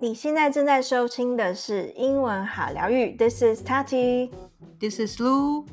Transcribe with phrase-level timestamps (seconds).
[0.00, 4.30] 你现在正在收听的是英文好疗愈，This is Tati。
[4.78, 5.66] This is Lu。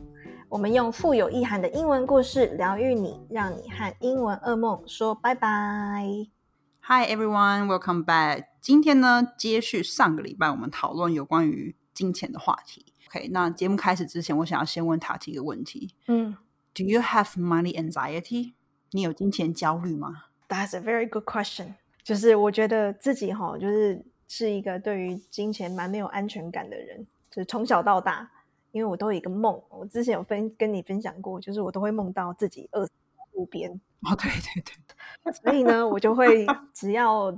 [0.50, 5.48] 我们用富有意涵的英文故事疗愈你，让你和英文噩梦说拜拜。
[6.82, 8.46] Hi everyone, welcome back。
[8.60, 12.84] 今天呢，接续上个礼拜我们讨论有关于金钱的话题。
[13.10, 16.36] OK，那节目开始之前，我想要先问塔提一个问题嗯
[16.74, 18.54] ：Do you have money anxiety？
[18.90, 21.76] 你有金钱焦虑吗？，That's a very good question。
[22.04, 24.04] 就是我觉得自己哈，就是
[24.38, 28.30] 是一个对于金钱蛮没有安全感的人，就是从小到大，
[28.74, 32.86] 因为我都有一个梦，我之前有分跟你分享过，就是我都会梦到自己饿
[33.32, 33.72] 路边，
[34.04, 34.62] 哦，对对
[35.24, 37.34] 对，所以呢，我就会只要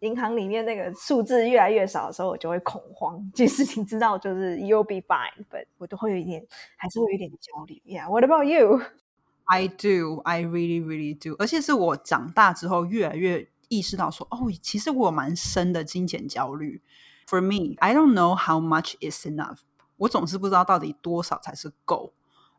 [0.00, 3.18] 银行里面那个数字越来越少的时候，我就会恐慌。
[3.34, 6.46] 即使你知道就是 you'll be fine，but 我都会有一点，
[6.76, 7.80] 还是会有一点焦虑。
[7.86, 11.34] Yeah，what about you？I do, I really, really do。
[11.38, 16.81] 而且是我长大之后越来越意识到说，哦，其实我有蛮深的金钱焦虑。
[17.27, 19.59] For me, I don't know how much is enough。
[19.97, 22.13] 我总是不知道到底多少才是够。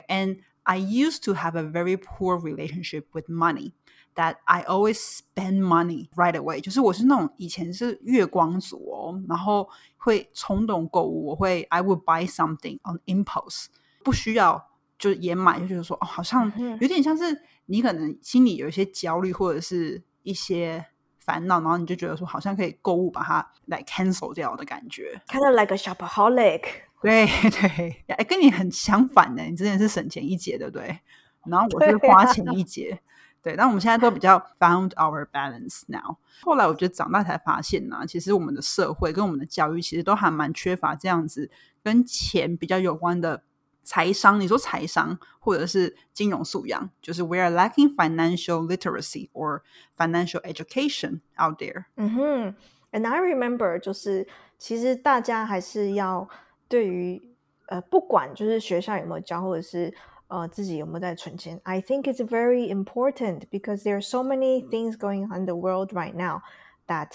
[0.09, 3.73] And I used to have a very poor relationship with money.
[4.15, 13.67] That I always spend money right away，就是我是那种以前是月光族哦，然后会冲动购物，我会 I would buy something on impulse，
[14.03, 20.84] 不需要就也买，就觉得说哦，好像嗯哼有点像是你可能心里有一些焦虑或者是一些
[21.26, 25.22] 烦恼，然后你就觉得说好像可以购物把它来 cancel 掉的感觉。
[25.28, 26.64] Kind of like a shopaholic。
[27.04, 31.00] 对对，哎，跟你很相反呢，你之前是省钱一节，对不对？
[31.46, 32.98] 然后我是花钱一节，
[33.42, 33.58] 对。
[33.58, 36.16] 但我们现在都比较 found our balance now。
[36.42, 41.52] 后来我觉得长大才发现呢、其实我们的社会跟我们的教育其实都还蛮缺乏这样子
[41.84, 43.44] 跟钱比较有关的
[43.83, 44.41] 财商。
[44.41, 49.62] 你说财商或者是金融素养，就是 we are lacking financial literacy or
[49.97, 51.87] financial education out there。
[51.97, 52.55] 嗯哼，
[52.93, 54.27] And I remember，就是
[54.59, 56.29] 其实大家还是要
[56.69, 57.23] 对于
[57.67, 59.95] 呃，不管就是学校有没有教，或者是
[60.29, 65.93] 呃自己有没有在存钱，I think it's very important because there are so many things going on in the world
[65.93, 66.41] right now
[66.87, 67.11] that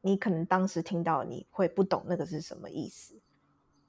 [0.00, 3.20] 你可能当时听到你会不懂那个是什么意思，你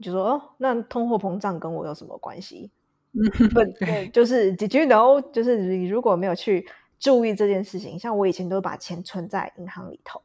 [0.02, 2.70] 就说哦，那通货膨胀跟我有什么关系？
[3.12, 5.20] 不，对，就是 Did you know？
[5.32, 6.68] 就是你如果没有去
[6.98, 10.20] 注意这件事情，像我以前都把钱存在银行里头。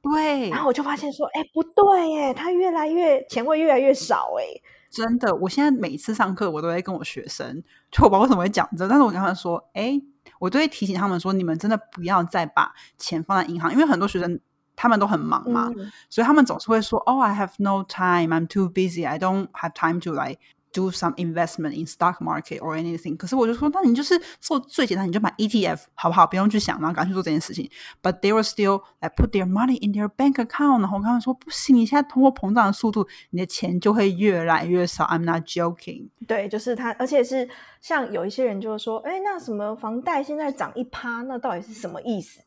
[0.00, 4.44] 对，然后我就发现说，哎，不对耶，它越来越钱会越来越少哎。
[4.88, 7.60] 真的，我现在每次上课，我都会跟我学生，
[7.90, 10.00] 就我不知道为什么会讲这，但是我跟他们说，哎，
[10.38, 14.38] 我都会提醒他们说，你们真的不要再把钱放在银行，因为很多学生
[14.76, 20.38] 他们都很忙嘛，嗯所以他们总是会说，哦、i have no time, I'm too busy, I don't have time to like
[20.72, 23.16] do some investment in stock market or anything。
[23.16, 26.26] 可是我就说，那你就是做最简单，你就买 ETF 好不好？
[26.26, 27.70] 不用去想，然后赶快去做这件事情。
[28.02, 30.80] But they were still like put their money in their bank account。
[30.80, 35.06] 然后我跟他们说，不行，你现在通货膨胀的速度，你的钱就会越来越少。
[35.06, 36.08] I'm not joking。
[36.26, 37.48] 对，就是他，而且是
[37.80, 42.40] 像有一些人就会说，哎，那什么房贷现在涨一趴，那到底是什么意思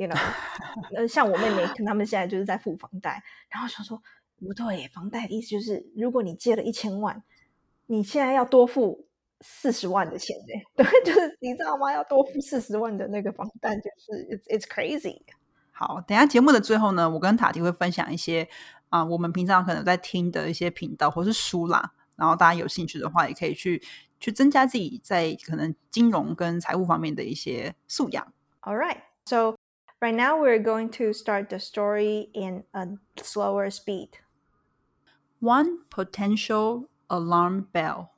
[0.00, 0.18] ？You know，
[0.96, 4.02] 呃，像我妹妹，跟他们现在就是在付房贷，然后想说，
[4.38, 7.22] 不对，房贷的意思就是，如果你借了一千万，
[7.84, 9.06] 你现在要多付
[9.42, 10.62] 四十万的钱呢？
[10.82, 11.92] 对，就是你知道吗？
[11.92, 15.20] 要多付四十万的那个房贷，就是 it's it's crazy。
[15.70, 18.48] 好，等一下节目的最后呢，我跟塔迪会分享一些
[18.88, 23.82] 啊、我们平常可能在听的一些频道或是书啦，然后大家有兴趣的话，也可以去
[24.18, 28.32] 去增加自己在可能金融跟财务方面的一些素养。
[28.62, 29.02] All right.
[29.26, 29.54] So
[30.00, 32.88] right now we're going to start the story in a
[33.22, 34.18] slower speed.
[35.40, 38.14] One potential alarm bell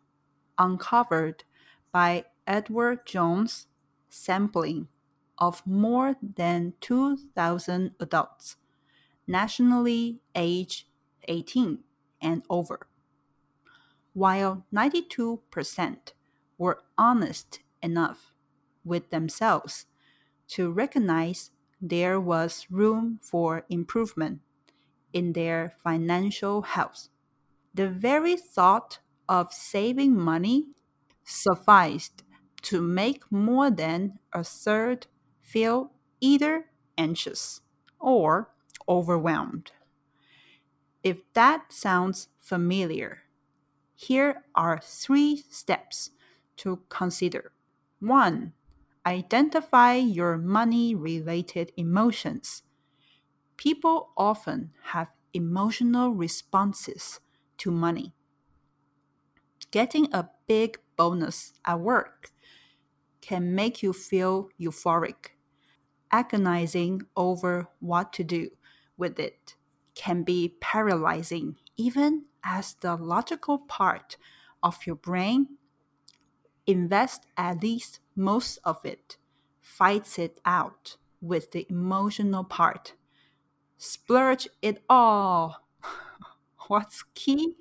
[0.58, 1.44] uncovered
[1.92, 3.68] by Edward Jones
[4.10, 4.88] sampling
[5.38, 8.56] of more than 2,000 adults
[9.26, 10.86] nationally aged
[11.28, 11.84] 18
[12.22, 12.88] and over.
[14.14, 16.12] While 92%
[16.56, 18.32] were honest enough
[18.84, 19.86] with themselves
[20.48, 21.51] to recognize
[21.82, 24.40] there was room for improvement
[25.12, 27.08] in their financial health.
[27.74, 30.68] The very thought of saving money
[31.24, 32.22] sufficed
[32.62, 35.06] to make more than a third
[35.42, 36.66] feel either
[36.96, 37.60] anxious
[37.98, 38.54] or
[38.88, 39.72] overwhelmed.
[41.02, 43.22] If that sounds familiar,
[43.94, 46.10] here are three steps
[46.58, 47.52] to consider.
[48.00, 48.52] One,
[49.06, 52.62] identify your money related emotions.
[53.56, 57.20] People often have emotional responses
[57.58, 58.14] to money.
[59.72, 62.30] Getting a big bonus at work
[63.20, 65.32] can make you feel euphoric,
[66.12, 68.56] agonizing over what to do
[68.96, 69.56] with it
[69.94, 74.16] can be paralyzing, even as the logical part
[74.62, 75.58] of your brain
[76.66, 79.16] invest at least most of it,
[79.60, 82.94] fights it out with the emotional part.
[83.76, 85.62] Splurge it all.
[86.68, 87.56] What's key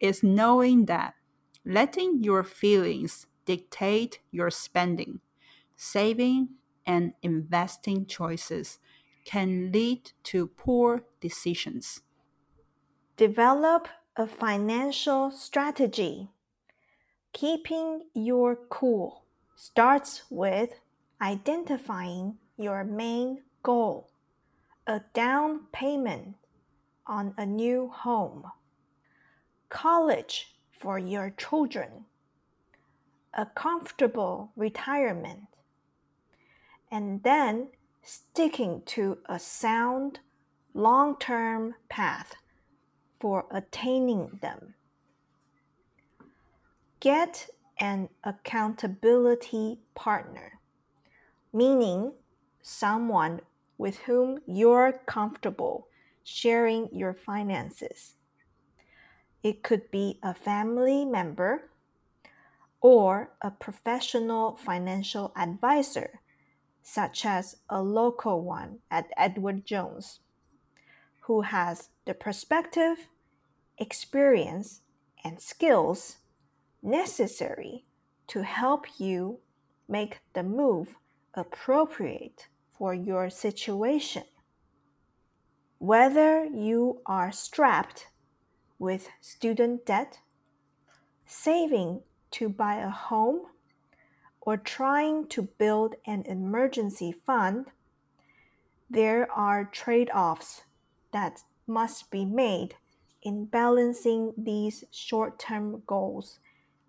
[0.00, 1.14] is knowing that
[1.64, 5.20] letting your feelings dictate your spending,
[5.76, 6.50] saving,
[6.86, 8.78] and investing choices
[9.24, 12.02] can lead to poor decisions.
[13.16, 16.30] Develop a financial strategy.
[17.34, 19.23] Keeping your cool
[19.56, 20.80] starts with
[21.20, 24.10] identifying your main goal
[24.86, 26.34] a down payment
[27.06, 28.44] on a new home,
[29.68, 32.04] college for your children,
[33.32, 35.46] a comfortable retirement,
[36.90, 37.68] and then
[38.02, 40.20] sticking to a sound,
[40.74, 42.34] long term path
[43.20, 44.74] for attaining them.
[47.00, 47.48] Get
[47.78, 50.60] an accountability partner,
[51.52, 52.12] meaning
[52.62, 53.40] someone
[53.78, 55.88] with whom you're comfortable
[56.22, 58.14] sharing your finances.
[59.42, 61.70] It could be a family member
[62.80, 66.20] or a professional financial advisor
[66.82, 70.20] such as a local one at Edward Jones,
[71.22, 73.08] who has the perspective,
[73.78, 74.82] experience,
[75.24, 76.18] and skills
[76.84, 77.84] necessary
[78.28, 79.40] to help you
[79.88, 80.96] make the move
[81.34, 82.48] appropriate
[82.78, 84.24] for your situation.
[85.78, 88.08] Whether you are strapped
[88.78, 90.20] with student debt,
[91.26, 92.02] saving
[92.32, 93.46] to buy a home,
[94.40, 97.66] or trying to build an emergency fund,
[98.90, 100.62] there are trade offs
[101.12, 102.76] that must be made
[103.22, 106.40] in balancing these short term goals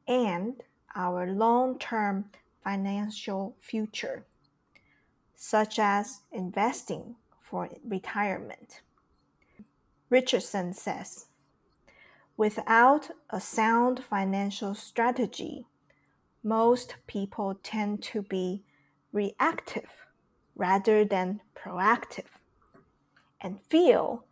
[0.07, 0.63] and
[0.95, 2.25] our long term
[2.63, 4.25] financial future,
[5.35, 8.81] such as investing for retirement.
[10.09, 11.27] Richardson says,
[12.37, 15.65] without a sound financial strategy,
[16.43, 18.63] most people tend to be
[19.11, 19.89] reactive
[20.55, 22.39] rather than proactive
[23.41, 24.23] and feel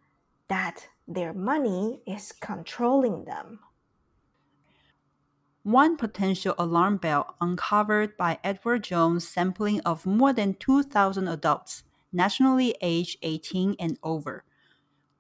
[0.48, 3.60] that their money is controlling them.
[5.64, 12.76] One potential alarm bell uncovered by Edward Jones' sampling of more than 2,000 adults nationally
[12.82, 14.44] aged 18 and over.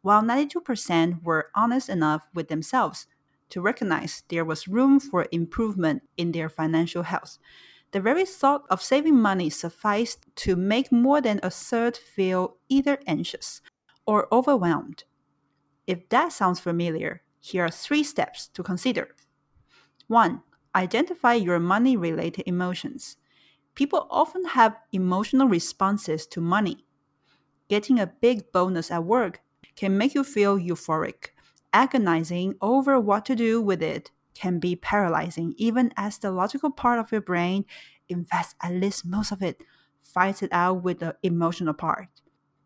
[0.01, 3.07] While 92% were honest enough with themselves
[3.51, 7.37] to recognize there was room for improvement in their financial health.
[7.91, 12.99] The very thought of saving money sufficed to make more than a third feel either
[13.07, 13.61] anxious
[14.05, 15.05] or overwhelmed.
[15.87, 19.15] If that sounds familiar, here are three steps to consider.
[20.07, 20.41] 1.
[20.75, 23.17] Identify your money related emotions.
[23.75, 26.85] People often have emotional responses to money.
[27.69, 29.41] Getting a big bonus at work
[29.75, 31.29] can make you feel euphoric
[31.73, 36.99] agonizing over what to do with it can be paralyzing, even as the logical part
[36.99, 37.65] of your brain
[38.09, 39.61] invests at least most of it,
[40.01, 42.07] fights it out with the emotional part.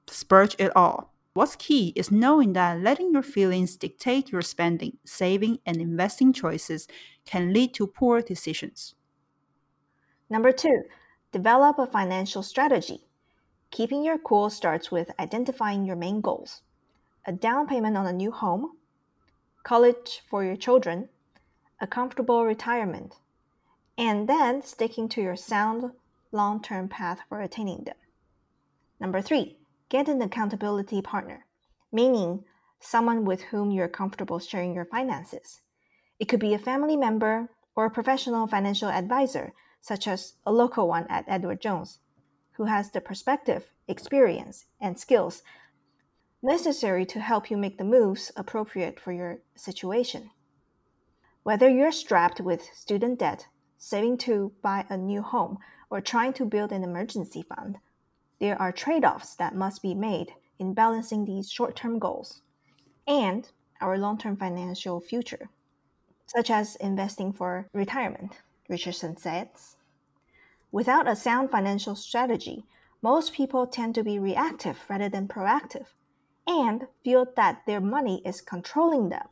[0.08, 1.14] Spurge it all.
[1.38, 6.88] What's key is knowing that letting your feelings dictate your spending, saving, and investing choices
[7.26, 8.96] can lead to poor decisions.
[10.32, 10.86] Number two,
[11.32, 13.02] develop a financial strategy.
[13.70, 16.64] Keeping your cool starts with identifying your main goals
[17.28, 18.72] a down payment on a new home,
[19.62, 21.08] college for your children,
[21.80, 23.14] a comfortable retirement,
[23.96, 25.92] and then sticking to your sound
[26.32, 27.98] long term path for attaining them.
[29.00, 29.58] Number three,
[29.90, 31.46] get an accountability partner,
[31.92, 32.44] meaning
[32.80, 35.62] someone with whom you're comfortable sharing your finances.
[36.20, 40.88] It could be a family member or a professional financial advisor, such as a local
[40.88, 42.00] one at Edward Jones,
[42.54, 45.44] who has the perspective, experience, and skills
[46.42, 50.30] necessary to help you make the moves appropriate for your situation.
[51.44, 56.46] Whether you're strapped with student debt, saving to buy a new home, or trying to
[56.46, 57.78] build an emergency fund,
[58.40, 62.42] there are trade offs that must be made in balancing these short term goals
[63.08, 63.50] and
[63.82, 65.50] our long term financial future,
[66.26, 69.78] such as investing for retirement, Richardson says.
[70.72, 72.66] Without a sound financial strategy,
[73.02, 75.88] most people tend to be reactive rather than proactive
[76.46, 79.28] and feel that their money is controlling them.